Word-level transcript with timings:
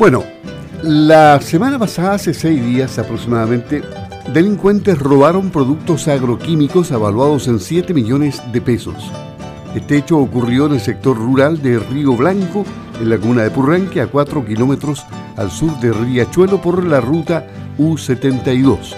Bueno, 0.00 0.24
la 0.82 1.38
semana 1.42 1.78
pasada, 1.78 2.14
hace 2.14 2.32
seis 2.32 2.64
días 2.64 2.98
aproximadamente, 2.98 3.82
delincuentes 4.32 4.98
robaron 4.98 5.50
productos 5.50 6.08
agroquímicos 6.08 6.90
avaluados 6.90 7.48
en 7.48 7.60
7 7.60 7.92
millones 7.92 8.40
de 8.50 8.62
pesos. 8.62 8.94
Este 9.74 9.98
hecho 9.98 10.16
ocurrió 10.16 10.64
en 10.64 10.72
el 10.72 10.80
sector 10.80 11.18
rural 11.18 11.60
de 11.60 11.78
Río 11.78 12.16
Blanco, 12.16 12.64
en 12.98 13.10
la 13.10 13.18
comuna 13.18 13.42
de 13.42 13.50
Purranque, 13.50 14.00
a 14.00 14.06
4 14.06 14.46
kilómetros 14.46 15.04
al 15.36 15.50
sur 15.50 15.78
de 15.80 15.92
Riachuelo 15.92 16.62
por 16.62 16.82
la 16.82 17.02
ruta 17.02 17.46
U72. 17.76 18.96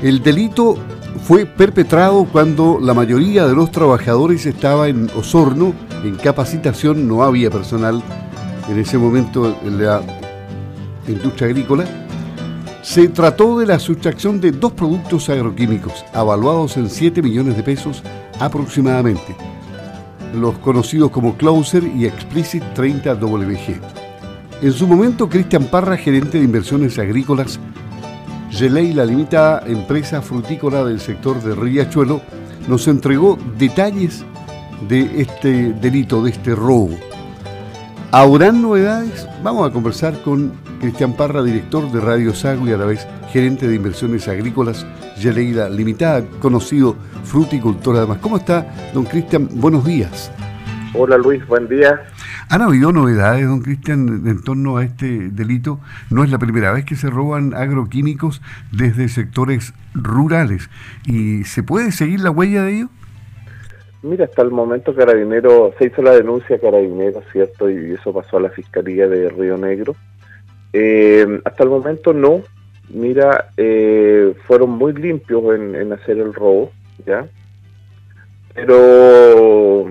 El 0.00 0.22
delito 0.22 0.76
fue 1.24 1.44
perpetrado 1.44 2.24
cuando 2.30 2.78
la 2.80 2.94
mayoría 2.94 3.48
de 3.48 3.56
los 3.56 3.72
trabajadores 3.72 4.46
estaba 4.46 4.86
en 4.86 5.10
Osorno, 5.16 5.74
en 6.04 6.14
capacitación, 6.14 7.08
no 7.08 7.24
había 7.24 7.50
personal 7.50 8.00
en 8.68 8.78
ese 8.78 8.98
momento 8.98 9.56
en 9.64 9.84
la 9.84 10.02
industria 11.06 11.48
agrícola. 11.48 11.84
Se 12.82 13.08
trató 13.08 13.58
de 13.58 13.66
la 13.66 13.78
sustracción 13.78 14.40
de 14.40 14.52
dos 14.52 14.72
productos 14.72 15.28
agroquímicos, 15.28 16.04
avaluados 16.14 16.76
en 16.76 16.88
7 16.88 17.22
millones 17.22 17.56
de 17.56 17.62
pesos 17.62 18.02
aproximadamente, 18.40 19.36
los 20.34 20.56
conocidos 20.58 21.10
como 21.10 21.36
Closer 21.36 21.84
y 21.84 22.06
Explicit 22.06 22.62
30WG. 22.74 23.80
En 24.62 24.72
su 24.72 24.86
momento, 24.86 25.28
Cristian 25.28 25.64
Parra, 25.64 25.96
gerente 25.96 26.38
de 26.38 26.44
inversiones 26.44 26.98
agrícolas, 26.98 27.60
Gelei, 28.50 28.92
la 28.92 29.04
limitada 29.04 29.62
empresa 29.66 30.22
frutícola 30.22 30.84
del 30.84 31.00
sector 31.00 31.42
de 31.42 31.54
Riachuelo, 31.54 32.22
nos 32.66 32.88
entregó 32.88 33.38
detalles 33.58 34.24
de 34.88 35.20
este 35.20 35.72
delito, 35.74 36.22
de 36.22 36.30
este 36.30 36.54
robo. 36.54 37.07
¿Habrán 38.10 38.62
novedades? 38.62 39.28
Vamos 39.42 39.68
a 39.68 39.72
conversar 39.72 40.22
con 40.22 40.54
Cristian 40.80 41.12
Parra, 41.12 41.42
director 41.42 41.92
de 41.92 42.00
Radio 42.00 42.32
Sago 42.32 42.66
y 42.66 42.72
a 42.72 42.78
la 42.78 42.86
vez 42.86 43.06
gerente 43.30 43.68
de 43.68 43.74
inversiones 43.74 44.26
agrícolas 44.28 44.86
Yeleida 45.18 45.68
Limitada, 45.68 46.24
conocido 46.40 46.96
fruticultor 47.24 47.96
además. 47.96 48.16
¿Cómo 48.22 48.38
está, 48.38 48.66
don 48.94 49.04
Cristian? 49.04 49.46
Buenos 49.52 49.84
días. 49.84 50.32
Hola 50.94 51.18
Luis, 51.18 51.46
buen 51.46 51.68
día. 51.68 52.00
¿Han 52.48 52.62
habido 52.62 52.92
novedades, 52.92 53.46
don 53.46 53.60
Cristian, 53.60 54.26
en 54.26 54.40
torno 54.40 54.78
a 54.78 54.84
este 54.84 55.28
delito? 55.28 55.78
No 56.08 56.24
es 56.24 56.30
la 56.30 56.38
primera 56.38 56.72
vez 56.72 56.86
que 56.86 56.96
se 56.96 57.10
roban 57.10 57.52
agroquímicos 57.52 58.40
desde 58.72 59.10
sectores 59.10 59.74
rurales. 59.92 60.70
¿Y 61.04 61.44
se 61.44 61.62
puede 61.62 61.92
seguir 61.92 62.20
la 62.20 62.30
huella 62.30 62.62
de 62.62 62.74
ello? 62.74 62.88
Mira, 64.02 64.26
hasta 64.26 64.42
el 64.42 64.50
momento 64.50 64.94
Carabinero, 64.94 65.74
se 65.78 65.86
hizo 65.86 66.02
la 66.02 66.12
denuncia 66.12 66.56
a 66.56 66.60
Carabinero, 66.60 67.20
¿cierto? 67.32 67.68
Y 67.68 67.94
eso 67.94 68.12
pasó 68.12 68.36
a 68.36 68.40
la 68.40 68.50
Fiscalía 68.50 69.08
de 69.08 69.28
Río 69.28 69.56
Negro. 69.58 69.96
Eh, 70.72 71.40
hasta 71.44 71.64
el 71.64 71.70
momento 71.70 72.12
no. 72.12 72.42
Mira, 72.90 73.50
eh, 73.56 74.34
fueron 74.46 74.70
muy 74.70 74.92
limpios 74.94 75.42
en, 75.54 75.92
hacer 75.92 76.18
el 76.18 76.32
robo, 76.32 76.70
¿ya? 77.04 77.26
Pero 78.54 79.88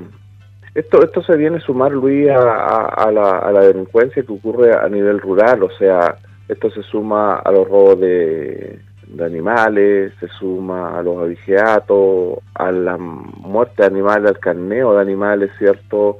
esto, 0.74 1.04
esto 1.04 1.22
se 1.22 1.36
viene 1.36 1.58
a 1.58 1.62
sumar, 1.62 1.92
Luis, 1.92 2.30
a, 2.30 3.12
la, 3.12 3.40
a 3.40 3.52
la 3.52 3.62
delincuencia 3.62 4.24
que 4.24 4.32
ocurre 4.34 4.74
a 4.74 4.88
nivel 4.90 5.20
rural, 5.20 5.64
o 5.64 5.70
sea, 5.78 6.18
esto 6.48 6.72
se 6.72 6.82
suma 6.84 7.36
a 7.36 7.52
los 7.52 7.68
robos 7.68 8.00
de, 8.00 8.80
de 9.08 9.26
animales, 9.26 10.14
se 10.20 10.28
suma 10.28 10.98
a 10.98 11.04
los 11.04 11.18
abigeatos, 11.22 12.40
a 12.54 12.72
la 12.72 12.98
muerte 12.98 13.82
de 13.82 13.88
animales, 13.88 14.28
al 14.30 14.40
carneo 14.40 14.94
de 14.94 15.02
animales, 15.02 15.52
¿cierto? 15.58 16.18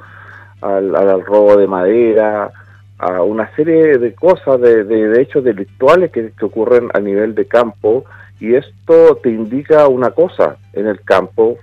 Al, 0.62 1.24
robo 1.24 1.56
de 1.58 1.68
madera, 1.68 2.52
a 2.98 3.22
una 3.22 3.54
serie 3.56 3.98
de 3.98 4.16
cosas, 4.16 4.60
de, 4.60 4.84
de, 4.84 5.22
hechos 5.22 5.44
delictuales 5.44 6.12
que, 6.12 6.32
que, 6.32 6.46
ocurren 6.46 6.90
a 6.94 7.00
nivel 7.00 7.36
de 7.36 7.46
campo 7.46 8.06
y 8.40 8.56
esto 8.56 9.20
te 9.22 9.30
indica 9.30 9.88
una 9.88 10.12
cosa, 10.12 10.58
en 10.74 10.88
el 10.88 11.02
campo 11.02 11.58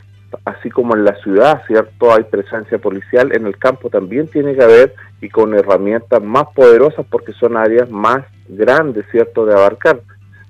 así 0.44 0.70
como 0.70 0.94
en 0.94 1.04
la 1.04 1.14
ciudad, 1.16 1.62
¿cierto? 1.66 2.12
Hay 2.12 2.24
presencia 2.24 2.78
policial, 2.78 3.34
en 3.34 3.46
el 3.46 3.56
campo 3.58 3.90
también 3.90 4.28
tiene 4.28 4.54
que 4.54 4.62
haber 4.62 4.94
y 5.20 5.28
con 5.28 5.54
herramientas 5.54 6.22
más 6.22 6.46
poderosas 6.54 7.06
porque 7.08 7.32
son 7.32 7.56
áreas 7.56 7.90
más 7.90 8.24
grandes, 8.48 9.04
¿cierto? 9.10 9.46
De 9.46 9.54
abarcar, 9.54 10.00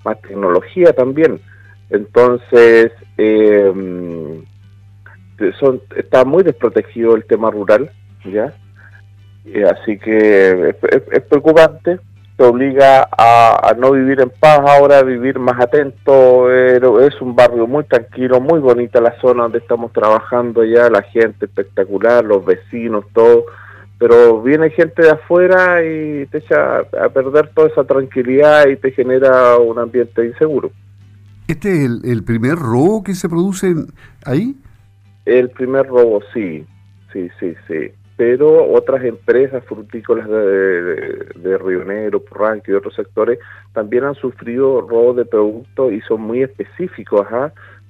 más 0.04 0.20
tecnología 0.22 0.92
también. 0.92 1.41
Entonces, 1.91 2.92
eh, 3.19 3.72
son, 5.59 5.81
está 5.97 6.25
muy 6.25 6.42
desprotegido 6.42 7.15
el 7.15 7.25
tema 7.25 7.50
rural, 7.50 7.91
¿ya? 8.25 8.54
así 9.70 9.98
que 9.98 10.75
es 11.12 11.22
preocupante, 11.22 11.98
te 12.37 12.44
obliga 12.44 13.09
a, 13.16 13.75
no 13.78 13.92
vivir 13.92 14.20
en 14.20 14.31
paz 14.31 14.60
ahora, 14.66 14.98
a 14.98 15.03
vivir 15.03 15.38
más 15.38 15.60
atento. 15.60 16.50
es 16.50 17.21
un 17.21 17.36
barrio 17.36 17.66
muy 17.66 17.84
tranquilo, 17.84 18.41
muy 18.41 18.59
bonita 18.59 19.00
la 19.00 19.19
zona 19.21 19.44
donde 19.44 19.59
estamos 19.59 19.92
trabajando 19.92 20.65
ya, 20.65 20.91
la 20.91 21.03
gente 21.03 21.47
espectacular, 21.47 22.25
los 22.25 22.44
vecinos, 22.44 23.04
todo. 23.12 23.47
Pero 24.06 24.42
viene 24.42 24.69
gente 24.69 25.00
de 25.00 25.12
afuera 25.12 25.82
y 25.82 26.26
te 26.26 26.37
echa 26.37 26.81
a 26.81 27.09
perder 27.09 27.48
toda 27.54 27.69
esa 27.69 27.84
tranquilidad 27.84 28.69
y 28.69 28.76
te 28.76 28.91
genera 28.91 29.56
un 29.56 29.78
ambiente 29.78 30.26
inseguro. 30.26 30.70
¿Este 31.48 31.87
es 31.87 31.91
el, 32.04 32.22
primer 32.22 32.56
robo 32.56 33.03
que 33.03 33.15
se 33.15 33.31
produce 33.31 33.75
ahí? 34.26 34.56
El 35.25 35.48
primer 35.48 35.87
robo, 35.87 36.20
sí, 36.34 36.66
sí, 37.15 37.31
sí, 37.41 37.54
sí 37.66 37.92
pero 38.16 38.72
otras 38.72 39.03
empresas 39.04 39.65
frutícolas 39.65 40.28
de, 40.28 40.34
de, 41.36 41.59
Río 41.59 41.84
Negro, 41.84 42.22
Porranque 42.22 42.72
y 42.72 42.75
otros 42.75 42.94
sectores 42.94 43.38
también 43.72 44.04
han 44.04 44.15
sufrido 44.16 44.82
robos 44.82 45.16
de 45.16 45.25
productos 45.25 45.92
y 45.92 46.00
son 46.03 46.21
muy 46.21 46.42
específicos, 46.42 47.26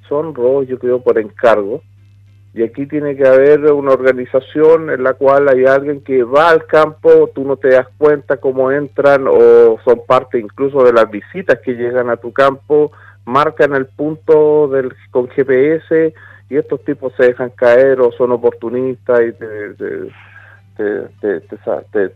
son 0.09 0.33
robos 0.35 0.69
yo 0.69 0.79
creo 0.79 1.03
por 1.03 1.19
encargo, 1.19 1.83
y 2.55 2.63
aquí 2.63 2.87
tiene 2.87 3.17
que 3.17 3.27
haber 3.27 3.65
una 3.73 3.93
organización 3.93 4.89
en 4.91 5.03
la 5.03 5.15
cual 5.15 5.49
hay 5.49 5.65
alguien 5.65 6.03
que 6.03 6.23
va 6.23 6.51
al 6.51 6.67
campo, 6.67 7.29
tú 7.35 7.45
no 7.45 7.57
te 7.57 7.71
das 7.71 7.89
cuenta 7.99 8.37
cómo 8.37 8.71
entran 8.71 9.27
o 9.27 9.77
son 9.85 10.03
parte 10.07 10.39
incluso 10.39 10.85
de 10.85 10.93
las 10.93 11.11
visitas 11.11 11.59
que 11.65 11.73
llegan 11.75 12.11
a 12.11 12.17
tu 12.17 12.33
campo, 12.33 12.93
marcan 13.25 13.75
el 13.75 13.87
punto 13.87 14.69
del 14.69 14.95
con 15.11 15.29
GPS, 15.29 16.15
y 16.49 16.57
estos 16.57 16.85
tipos 16.85 17.13
se 17.17 17.25
dejan 17.25 17.51
caer 17.51 18.01
o 18.01 18.13
son 18.13 18.31
oportunistas 18.31 19.21
y 19.21 19.33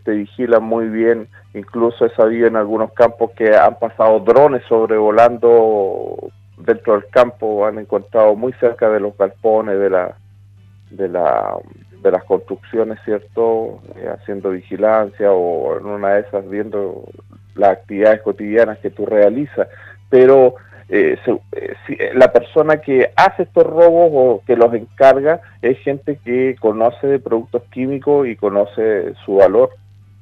te, 0.05 0.13
vigilan 0.13 0.63
muy 0.63 0.89
bien. 0.89 1.27
Incluso 1.55 2.07
he 2.07 2.15
sabido 2.15 2.47
en 2.47 2.55
algunos 2.55 2.93
campos 2.93 3.33
que 3.33 3.57
han 3.57 3.77
pasado 3.81 4.21
drones 4.21 4.63
sobrevolando 4.69 6.31
dentro 6.59 6.93
del 6.95 7.07
campo, 7.11 7.67
han 7.67 7.81
encontrado 7.81 8.37
muy 8.37 8.53
cerca 8.55 8.89
de 8.91 9.01
los 9.01 9.17
galpones 9.17 9.81
de 9.81 9.91
la 9.91 10.15
de 10.91 11.09
la 11.09 11.57
de 12.03 12.11
las 12.13 12.25
construcciones, 12.25 12.99
¿cierto? 13.05 13.81
Eh, 13.97 14.09
haciendo 14.09 14.51
vigilancia 14.51 15.33
o 15.33 15.79
en 15.79 15.87
una 15.87 16.15
de 16.15 16.21
esas 16.21 16.49
viendo 16.49 17.05
las 17.57 17.71
actividades 17.71 18.23
cotidianas 18.23 18.79
que 18.79 18.91
tú 18.91 19.05
realizas. 19.05 19.69
Pero 20.09 20.55
eh, 20.91 21.19
eh, 21.27 21.75
eh, 21.89 22.11
la 22.15 22.33
persona 22.33 22.81
que 22.81 23.11
hace 23.15 23.43
estos 23.43 23.65
robos 23.65 24.11
o 24.15 24.43
que 24.47 24.57
los 24.57 24.73
encarga 24.73 25.43
es 25.61 25.79
gente 25.81 26.19
que 26.25 26.57
conoce 26.59 27.07
de 27.07 27.19
productos 27.19 27.63
químicos 27.71 28.27
y 28.27 28.37
conoce 28.37 29.13
su 29.27 29.35
valor, 29.35 29.71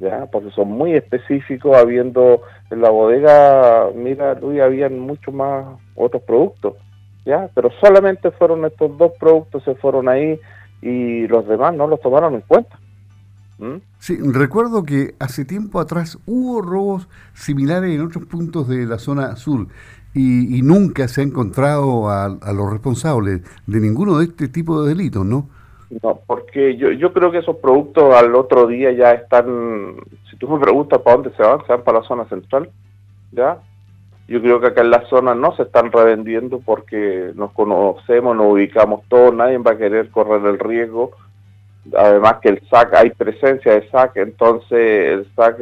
¿ya? 0.00 0.26
porque 0.26 0.50
son 0.50 0.72
muy 0.72 0.94
específicos, 0.94 1.76
habiendo 1.76 2.42
en 2.70 2.80
la 2.80 2.90
bodega, 2.90 3.90
mira, 3.94 4.34
Luis, 4.34 4.60
habían 4.60 4.98
muchos 4.98 5.32
más 5.32 5.66
otros 5.94 6.22
productos, 6.22 6.74
¿ya? 7.26 7.50
pero 7.54 7.70
solamente 7.80 8.30
fueron 8.30 8.64
estos 8.64 8.96
dos 8.96 9.12
productos, 9.18 9.62
se 9.64 9.74
fueron 9.74 10.08
ahí 10.08 10.40
y 10.80 11.26
los 11.26 11.46
demás 11.46 11.74
no 11.74 11.86
los 11.86 12.00
tomaron 12.00 12.34
en 12.34 12.40
cuenta. 12.42 12.78
¿Mm? 13.58 13.76
Sí, 13.98 14.18
recuerdo 14.22 14.84
que 14.84 15.14
hace 15.18 15.44
tiempo 15.44 15.80
atrás 15.80 16.18
hubo 16.26 16.62
robos 16.62 17.08
similares 17.34 17.94
en 17.94 18.02
otros 18.02 18.26
puntos 18.26 18.68
de 18.68 18.86
la 18.86 18.98
zona 18.98 19.34
sur 19.36 19.66
y, 20.14 20.62
nunca 20.62 21.08
se 21.08 21.20
ha 21.20 21.24
encontrado 21.24 22.08
a, 22.08 22.28
los 22.54 22.70
responsables 22.70 23.42
de 23.66 23.80
ninguno 23.80 24.18
de 24.18 24.24
este 24.24 24.48
tipo 24.48 24.82
de 24.82 24.94
delitos, 24.94 25.26
¿no? 25.26 25.48
No, 26.02 26.20
porque 26.26 26.76
yo, 26.76 26.90
yo 26.92 27.12
creo 27.12 27.30
que 27.30 27.38
esos 27.38 27.56
productos 27.56 28.14
al 28.14 28.34
otro 28.34 28.66
día 28.66 28.92
ya 28.92 29.12
están, 29.12 29.96
si 30.30 30.36
tú 30.36 30.48
me 30.48 30.58
preguntas 30.58 31.00
para 31.00 31.16
dónde 31.16 31.36
se 31.36 31.42
van, 31.42 31.60
se 31.66 31.72
van 31.72 31.84
para 31.84 32.00
la 32.00 32.04
zona 32.06 32.26
central, 32.30 32.70
¿ya? 33.32 33.58
Yo 34.28 34.40
creo 34.42 34.60
que 34.60 34.68
acá 34.68 34.80
en 34.80 34.90
la 34.90 35.06
zona 35.06 35.34
no 35.34 35.54
se 35.54 35.62
están 35.62 35.92
revendiendo 35.92 36.60
porque 36.64 37.30
nos 37.34 37.52
conocemos, 37.52 38.36
nos 38.36 38.52
ubicamos 38.52 39.02
todos, 39.08 39.34
nadie 39.34 39.58
va 39.58 39.72
a 39.72 39.78
querer 39.78 40.10
correr 40.10 40.44
el 40.46 40.58
riesgo. 40.58 41.12
Además 41.96 42.38
que 42.42 42.48
el 42.48 42.62
SAC, 42.68 42.94
hay 42.94 43.10
presencia 43.10 43.74
de 43.74 43.88
SAC, 43.90 44.16
entonces 44.16 44.72
el 44.72 45.26
SAC, 45.36 45.58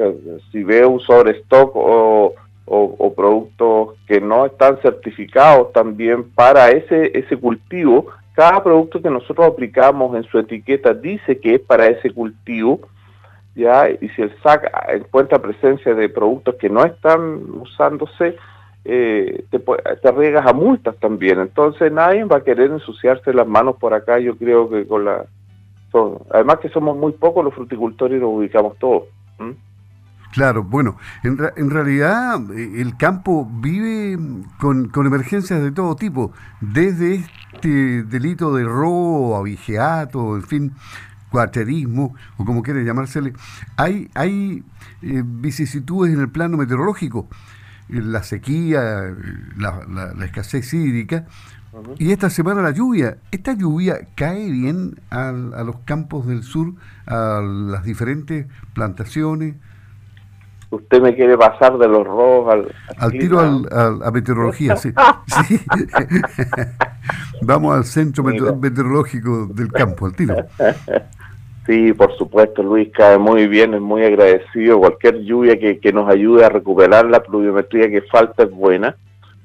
si 0.50 0.64
ve 0.64 0.87
un 0.87 1.00
sobrestock 1.00 1.72
o 1.75 2.34
o, 2.66 3.12
productos 3.14 3.96
que 4.06 4.20
no 4.20 4.46
están 4.46 4.78
certificados 4.81 5.72
también 5.72 6.31
para 6.31 6.70
ese, 6.70 7.17
ese 7.17 7.37
cultivo. 7.37 8.06
Cada 8.34 8.62
producto 8.62 9.00
que 9.00 9.10
nosotros 9.10 9.46
aplicamos 9.46 10.17
en 10.17 10.25
su 10.25 10.38
etiqueta 10.38 10.94
dice 10.94 11.38
que 11.38 11.56
es 11.56 11.60
para 11.60 11.87
ese 11.87 12.10
cultivo 12.10 12.81
ya 13.55 13.88
y 13.88 14.08
si 14.08 14.22
el 14.22 14.34
SAC 14.43 14.69
encuentra 14.88 15.38
presencia 15.38 15.94
de 15.94 16.08
productos 16.08 16.56
que 16.56 16.69
no 16.69 16.84
están 16.84 17.40
usándose, 17.60 18.37
eh, 18.84 19.44
te, 19.50 19.58
te 19.58 20.08
arriesgas 20.08 20.46
a 20.46 20.52
multas 20.52 20.96
también. 20.98 21.40
Entonces 21.40 21.90
nadie 21.92 22.25
va 22.25 22.38
a 22.38 22.44
querer 22.44 22.70
ensuciarse 22.70 23.32
las 23.32 23.46
manos 23.46 23.76
por 23.76 23.94
acá, 23.94 24.19
yo 24.19 24.36
creo 24.36 24.69
que 24.69 24.86
con 24.86 25.04
la... 25.04 25.25
además 26.31 26.58
que 26.58 26.69
somos 26.69 26.96
muy 26.96 27.12
pocos 27.12 27.44
los 27.44 27.54
fruticultores 27.54 28.19
y 28.19 28.20
nos 28.20 28.31
ubicamos 28.31 28.78
todos. 28.78 29.04
Claro, 30.32 30.64
bueno, 30.64 30.96
en, 31.22 31.38
en, 31.56 31.70
realidad 31.70 32.40
eh, 32.50 32.81
el 32.81 32.96
campo 32.96 33.48
vive 33.48 34.19
con, 34.58 34.88
con, 34.88 35.06
emergencias 35.06 35.62
de 35.62 35.70
todo 35.70 35.94
tipo, 35.94 36.32
desde 36.60 37.22
este 37.52 38.02
delito 38.02 38.52
de 38.52 38.64
robo, 38.64 39.36
avigeato, 39.36 40.34
en 40.34 40.42
fin, 40.42 40.72
cuaterismo, 41.31 42.16
o 42.36 42.44
como 42.44 42.62
quiere 42.62 42.84
llamársele. 42.84 43.32
Hay, 43.76 44.08
hay 44.14 44.64
eh, 45.02 45.22
vicisitudes 45.25 46.12
en 46.12 46.20
el 46.20 46.28
plano 46.28 46.56
meteorológico, 46.56 47.28
la 47.88 48.22
sequía, 48.22 49.14
la, 49.56 50.12
la, 50.16 50.25
escasez 50.25 50.72
hídrica, 50.72 51.26
y 51.98 52.12
esta 52.12 52.31
semana 52.31 52.62
la 52.62 52.70
lluvia. 52.70 53.19
¿Esta 53.31 53.52
lluvia 53.52 54.08
cae 54.14 54.50
bien 54.50 55.00
a, 55.10 55.28
a 55.28 55.64
los 55.64 55.76
campos 55.84 56.26
del 56.26 56.42
sur, 56.42 56.75
a 57.06 57.40
las 57.42 57.84
diferentes 57.84 58.46
plantaciones? 58.75 59.56
usted 60.75 61.00
me 61.00 61.14
quiere 61.14 61.36
pasar 61.36 61.78
de 61.78 61.88
los 61.88 62.06
robos 62.06 62.52
al... 62.52 62.75
Al, 62.98 63.12
tiro 63.12 63.40
al, 63.40 64.02
a 64.02 64.10
meteorología, 64.10 64.76
sí. 64.76 64.92
Vamos 67.42 67.76
al 67.76 67.84
centro 67.84 68.25
meteorológico 68.25 69.46
del 69.46 69.72
campo, 69.72 70.06
al 70.06 70.14
tiro. 70.14 70.34
Sí, 71.66 71.94
por 71.94 72.14
supuesto, 72.19 72.62
Luis, 72.62 72.90
cae 72.93 73.16
muy 73.16 73.49
bien, 73.49 73.72
es 73.72 73.81
muy 73.81 74.05
agradecido. 74.05 74.78
Cualquier 74.78 75.22
lluvia 75.22 75.58
que, 75.58 75.78
que 75.78 75.93
nos 75.93 76.11
ayude 76.11 76.44
a 76.44 76.50
recuperar 76.50 77.06
la 77.06 77.22
pluviometría 77.22 77.88
que 77.88 78.02
falta 78.02 78.43
es 78.43 78.50
buena. 78.50 78.96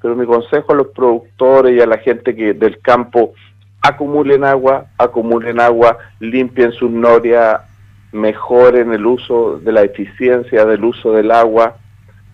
Pero 0.02 0.14
mi 0.16 0.26
consejo 0.26 0.72
a 0.72 0.76
los 0.76 0.88
productores 0.88 1.76
y 1.76 1.80
a 1.80 1.86
la 1.86 1.98
gente 1.98 2.36
que 2.36 2.52
del 2.52 2.78
campo 2.80 3.32
acumulen 3.80 4.44
agua, 4.44 4.86
acumulen 4.98 5.60
agua, 5.60 5.96
limpien 6.18 6.72
sus 6.72 6.90
norias, 6.90 7.60
mejoren 8.12 8.92
el 8.92 9.06
uso 9.06 9.58
de 9.58 9.72
la 9.72 9.82
eficiencia 9.82 10.66
del 10.66 10.84
uso 10.84 11.12
del 11.12 11.30
agua. 11.30 11.76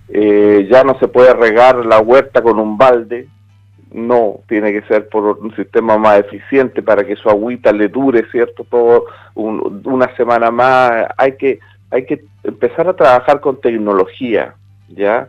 Eh, 0.09 0.69
ya 0.71 0.83
no 0.83 0.99
se 0.99 1.09
puede 1.09 1.33
regar 1.33 1.85
la 1.85 2.01
huerta 2.01 2.43
con 2.43 2.59
un 2.59 2.77
balde, 2.77 3.29
no, 3.97 4.41
tiene 4.49 4.73
que 4.73 4.83
ser 4.83 5.09
por 5.09 5.39
un 5.39 5.55
sistema 5.57 5.97
más 5.97 6.21
eficiente 6.21 6.83
para 6.83 7.05
que 7.05 7.17
su 7.17 7.29
agüita 7.29 7.73
le 7.73 7.89
dure, 7.89 8.25
¿cierto? 8.31 8.65
Todo 8.65 9.07
una 9.35 10.15
semana 10.17 10.51
más. 10.51 11.07
Hay 11.17 11.37
que, 11.37 11.59
hay 11.91 12.05
que 12.05 12.23
empezar 12.45 12.89
a 12.89 12.97
trabajar 12.97 13.41
con 13.41 13.61
tecnología, 13.61 14.55
¿ya? 14.89 15.29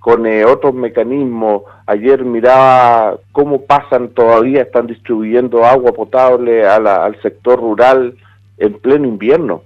Con 0.00 0.26
eh, 0.26 0.44
otros 0.44 0.74
mecanismos. 0.74 1.62
Ayer 1.86 2.24
miraba 2.24 3.18
cómo 3.32 3.62
pasan 3.62 4.08
todavía, 4.08 4.62
están 4.62 4.86
distribuyendo 4.86 5.64
agua 5.64 5.92
potable 5.92 6.66
al 6.66 7.20
sector 7.22 7.60
rural 7.60 8.16
en 8.58 8.74
pleno 8.78 9.06
invierno. 9.06 9.62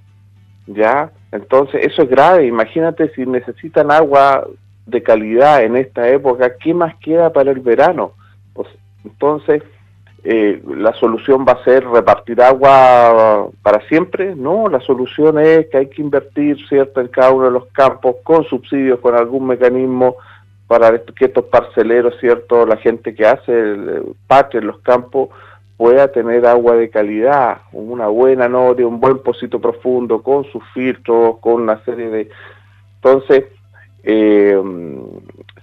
¿ya? 0.67 1.11
Entonces, 1.33 1.87
eso 1.87 2.03
es 2.03 2.11
grave. 2.11 2.47
Imagínate 2.47 3.13
si 3.15 3.27
necesitan 3.27 3.91
agua 3.91 4.47
de 4.87 5.03
calidad 5.03 5.63
en 5.63 5.77
esta 5.77 6.09
época, 6.09 6.57
¿qué 6.57 6.75
más 6.75 6.97
queda 6.97 7.33
para 7.33 7.51
el 7.51 7.61
verano? 7.61 8.13
Pues, 8.55 8.69
entonces, 9.05 9.63
eh, 10.23 10.63
¿la 10.67 10.93
solución 10.95 11.47
va 11.49 11.53
a 11.53 11.65
ser 11.65 11.87
repartir 11.87 12.43
agua 12.43 13.49
para 13.63 13.87
siempre? 13.89 14.35
No, 14.35 14.69
la 14.69 14.81
solución 14.81 15.39
es 15.39 15.67
que 15.69 15.79
hay 15.79 15.87
que 15.89 16.03
invertir, 16.03 16.59
¿cierto?, 16.69 17.01
en 17.01 17.09
cada 17.09 17.31
uno 17.31 17.47
de 17.47 17.53
los 17.53 17.67
campos 17.69 18.17
con 18.23 18.45
subsidios, 18.45 19.01
con 19.01 19.15
algún 19.15 19.47
mecanismo 19.47 20.17
para 20.67 20.97
que 20.99 21.25
estos 21.25 21.47
parceleros, 21.47 22.15
¿cierto?, 22.21 22.67
la 22.67 22.77
gente 22.77 23.15
que 23.15 23.27
hace 23.27 23.53
el 23.53 24.15
patio 24.27 24.61
en 24.61 24.67
los 24.67 24.79
campos, 24.81 25.31
pueda 25.77 26.09
tener 26.09 26.45
agua 26.45 26.77
de 26.77 26.91
calidad, 26.91 27.63
una 27.73 28.09
buena 28.09 28.51
noria, 28.51 28.87
un 28.87 29.01
buen 29.01 29.21
pocito 29.21 29.59
profundo, 29.59 30.23
con 30.23 30.45
sus 30.53 30.63
filtros, 30.75 31.39
con 31.39 31.63
una 31.63 31.83
serie 31.87 32.11
de... 32.11 32.29
Entonces, 32.97 33.47
eh, 34.03 34.61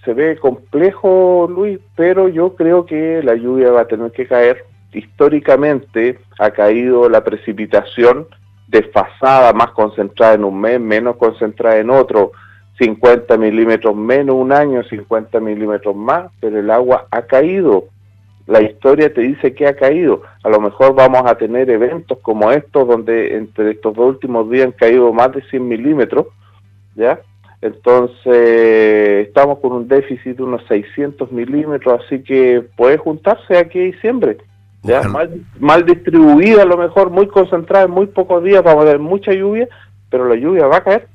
se 0.08 0.14
ve 0.14 0.38
complejo, 0.38 1.50
Luis, 1.54 1.80
pero 1.98 2.30
yo 2.30 2.56
creo 2.56 2.86
que 2.86 3.22
la 3.22 3.36
lluvia 3.36 3.72
va 3.72 3.82
a 3.82 3.88
tener 3.88 4.10
que 4.14 4.26
caer. 4.26 4.64
Históricamente 4.94 6.18
ha 6.40 6.52
caído 6.52 7.10
la 7.10 7.26
precipitación 7.26 8.26
desfasada, 8.70 9.52
más 9.52 9.72
concentrada 9.72 10.36
en 10.36 10.46
un 10.46 10.62
mes, 10.62 10.80
menos 10.80 11.18
concentrada 11.18 11.76
en 11.76 11.90
otro, 11.90 12.32
50 12.80 13.38
milímetros 13.38 13.98
menos 13.98 14.38
un 14.38 14.54
año, 14.54 14.82
50 14.82 15.42
milímetros 15.42 15.94
más, 15.94 16.32
pero 16.40 16.58
el 16.58 16.72
agua 16.72 17.08
ha 17.12 17.24
caído 17.24 17.90
la 18.46 18.62
historia 18.62 19.14
te 19.14 19.20
dice 19.20 19.54
que 19.54 19.68
ha 19.68 19.76
caído. 19.76 20.22
A 20.42 20.48
lo 20.48 20.62
mejor 20.62 20.96
vamos 20.96 21.24
a 21.26 21.36
tener 21.36 21.70
eventos 21.70 22.18
como 22.22 22.50
estos, 22.50 22.88
donde 22.88 23.36
entre 23.36 23.72
estos 23.72 23.94
dos 23.94 24.08
últimos 24.08 24.50
días 24.50 24.68
han 24.68 24.72
caído 24.72 25.12
más 25.12 25.34
de 25.34 25.42
100 25.50 25.68
milímetros, 25.68 26.28
¿ya? 26.96 27.20
Entonces, 27.62 29.28
estamos 29.28 29.60
con 29.60 29.74
un 29.74 29.88
déficit 29.88 30.38
de 30.38 30.44
unos 30.44 30.64
600 30.68 31.32
milímetros, 31.32 32.02
así 32.06 32.22
que 32.22 32.64
puede 32.76 32.98
juntarse 32.98 33.58
aquí 33.58 33.80
a 33.80 33.84
diciembre. 33.84 34.38
¿ya? 34.84 35.02
Mal, 35.04 35.42
mal, 35.60 35.86
distribuida, 35.86 36.62
a 36.62 36.66
lo 36.66 36.78
mejor 36.78 37.10
muy 37.10 37.28
concentrada 37.28 37.86
en 37.86 37.92
muy 37.92 38.08
pocos 38.08 38.44
días, 38.44 38.64
vamos 38.64 38.84
a 38.84 38.88
tener 38.88 39.00
mucha 39.00 39.34
lluvia, 39.34 39.68
pero 40.10 40.28
la 40.28 40.36
lluvia 40.36 40.68
va 40.68 40.78
a 40.78 40.84
caer. 40.84 41.08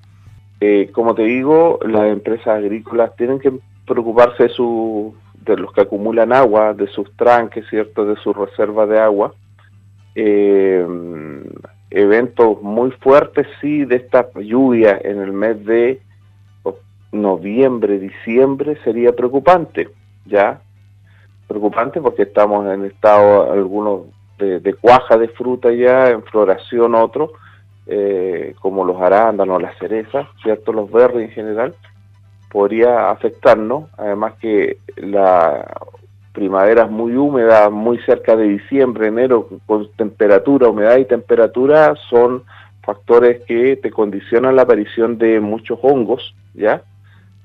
Eh, 0.60 0.90
como 0.92 1.14
te 1.14 1.22
digo, 1.22 1.78
las 1.86 2.06
empresas 2.06 2.48
agrícolas 2.48 3.14
tienen 3.16 3.38
que 3.38 3.52
preocuparse 3.86 4.44
de 4.44 4.48
su 4.50 5.14
de 5.44 5.56
los 5.56 5.72
que 5.72 5.80
acumulan 5.80 6.32
agua, 6.32 6.72
de 6.72 6.86
sus 6.86 7.10
tranques, 7.16 7.66
¿cierto? 7.68 8.04
De 8.04 8.14
sus 8.16 8.36
reservas 8.36 8.88
de 8.88 9.00
agua. 9.00 9.34
Eh, 10.14 10.86
eventos 11.90 12.62
muy 12.62 12.90
fuertes, 12.92 13.46
sí, 13.60 13.84
de 13.84 13.96
esta 13.96 14.28
lluvia 14.34 15.00
en 15.02 15.20
el 15.20 15.32
mes 15.32 15.64
de 15.64 16.00
noviembre, 17.12 17.98
diciembre 17.98 18.78
sería 18.82 19.12
preocupante, 19.12 19.90
¿ya? 20.24 20.60
Preocupante 21.46 22.00
porque 22.00 22.22
estamos 22.22 22.66
en 22.72 22.86
estado 22.86 23.52
algunos 23.52 24.06
de, 24.38 24.74
cuaja 24.74 25.16
de 25.18 25.28
fruta 25.28 25.70
ya, 25.70 26.08
en 26.08 26.22
floración 26.24 26.94
otros, 26.94 27.30
eh, 27.86 28.54
como 28.60 28.84
los 28.84 29.00
arándanos, 29.00 29.62
las 29.62 29.78
cerezas, 29.78 30.26
¿cierto? 30.42 30.72
Los 30.72 30.90
verdes 30.90 31.28
en 31.28 31.34
general 31.34 31.74
podría 32.50 33.10
afectarnos, 33.10 33.84
además 33.96 34.34
que 34.40 34.78
la 34.96 35.66
primavera 36.32 36.84
es 36.84 36.90
muy 36.90 37.14
húmeda, 37.14 37.70
muy 37.70 37.98
cerca 37.98 38.36
de 38.36 38.48
diciembre, 38.48 39.08
enero, 39.08 39.48
con 39.66 39.90
temperatura, 39.92 40.68
humedad 40.68 40.96
y 40.96 41.04
temperatura 41.04 41.94
son 42.10 42.42
factores 42.82 43.44
que 43.44 43.76
te 43.76 43.90
condicionan 43.90 44.56
la 44.56 44.62
aparición 44.62 45.18
de 45.18 45.40
muchos 45.40 45.78
hongos, 45.82 46.34
¿ya? 46.54 46.82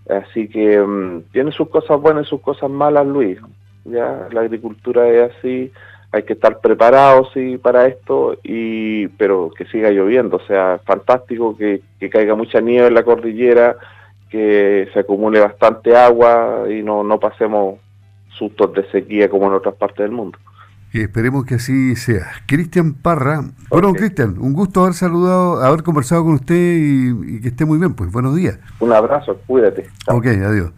Así 0.10 0.48
que 0.48 0.80
mm, 0.80 1.24
tiene 1.32 1.52
sus 1.52 1.70
cosas 1.70 2.00
buenas 2.00 2.26
y 2.26 2.30
sus 2.30 2.42
cosas 2.42 2.70
malas, 2.70 3.06
Luis. 3.06 3.40
Ya 3.86 4.28
la 4.32 4.42
agricultura 4.42 5.08
es 5.08 5.32
así, 5.38 5.72
hay 6.12 6.24
que 6.24 6.34
estar 6.34 6.60
preparados 6.60 7.30
sí 7.34 7.58
para 7.58 7.86
esto 7.88 8.38
y 8.44 9.08
pero 9.10 9.52
que 9.56 9.66
siga 9.66 9.90
lloviendo, 9.92 10.38
o 10.38 10.48
sea, 10.48 10.80
fantástico 10.86 11.56
que, 11.56 11.82
que 12.00 12.10
caiga 12.10 12.36
mucha 12.36 12.60
nieve 12.60 12.88
en 12.88 12.94
la 12.94 13.04
cordillera, 13.04 13.78
que 14.30 14.90
se 14.94 15.00
acumule 15.00 15.40
bastante 15.40 15.96
agua 15.96 16.66
y 16.70 16.82
no, 16.82 17.04
no 17.04 17.20
pasemos 17.20 17.80
sustos 18.30 18.74
de 18.74 18.90
sequía 18.92 19.30
como 19.30 19.48
en 19.48 19.54
otras 19.54 19.76
partes 19.76 20.00
del 20.00 20.12
mundo. 20.12 20.38
Y 20.94 21.02
esperemos 21.02 21.46
que 21.46 21.56
así 21.56 21.96
sea. 21.96 22.28
Cristian 22.46 22.94
Parra. 22.94 23.44
Bueno, 23.70 23.94
Cristian, 23.94 24.38
un 24.40 24.54
gusto 24.54 24.82
haber 24.82 24.94
saludado, 24.94 25.62
haber 25.62 25.84
conversado 25.84 26.24
con 26.24 26.36
usted 26.36 26.56
y, 26.56 27.42
que 27.42 27.50
esté 27.50 27.66
muy 27.66 27.78
bien. 27.78 27.94
Pues 27.94 28.12
buenos 28.12 28.36
días. 28.36 28.58
Un 28.80 28.94
abrazo, 28.94 29.38
cuídate. 29.46 29.88
Ok, 30.08 30.26
adiós. 30.28 30.72